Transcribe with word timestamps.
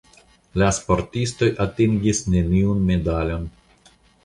La 0.61 0.69
sportistoj 0.77 1.51
atingis 1.67 2.23
neniun 2.37 2.83
medalon. 2.91 3.49